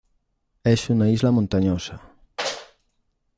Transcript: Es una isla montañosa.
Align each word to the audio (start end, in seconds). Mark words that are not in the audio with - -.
Es 0.63 0.89
una 0.89 1.11
isla 1.11 1.29
montañosa. 1.29 2.01